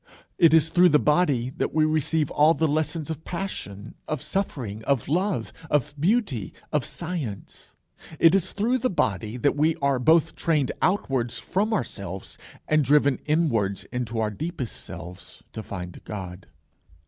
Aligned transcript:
It 0.39 0.51
is 0.51 0.69
through 0.69 0.89
the 0.89 0.97
body 0.97 1.51
that 1.57 1.75
we 1.75 1.85
receive 1.85 2.31
all 2.31 2.55
the 2.55 2.67
lessons 2.67 3.11
of 3.11 3.23
passion, 3.23 3.93
of 4.07 4.23
suffering, 4.23 4.83
of 4.85 5.07
love, 5.07 5.53
of 5.69 5.93
beauty, 5.99 6.55
of 6.71 6.85
science. 6.87 7.75
It 8.17 8.33
is 8.33 8.51
through 8.51 8.79
the 8.79 8.89
body 8.89 9.37
that 9.37 9.55
we 9.55 9.75
are 9.75 9.99
both 9.99 10.35
trained 10.35 10.71
outwards 10.81 11.37
from 11.37 11.71
ourselves, 11.71 12.39
and 12.67 12.83
driven 12.83 13.19
inwards 13.27 13.83
into 13.91 14.17
our 14.17 14.31
deepest 14.31 14.75
selves 14.83 15.43
to 15.53 15.61
find 15.61 16.03
God. 16.03 16.47